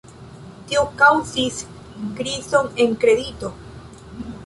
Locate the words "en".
2.87-3.01